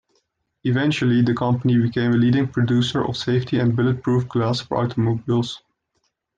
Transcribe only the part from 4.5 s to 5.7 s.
for automobiles.